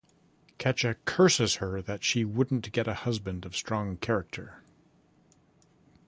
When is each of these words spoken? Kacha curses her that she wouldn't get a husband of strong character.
Kacha 0.57 0.95
curses 1.05 1.57
her 1.57 1.79
that 1.79 2.03
she 2.03 2.25
wouldn't 2.25 2.71
get 2.71 2.87
a 2.87 2.95
husband 2.95 3.45
of 3.45 3.55
strong 3.55 3.97
character. 3.97 4.63